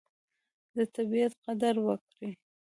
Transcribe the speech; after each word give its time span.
د 0.75 0.77
طبیعت 0.95 1.33
قدر 1.45 1.75
وکړئ. 1.85 2.31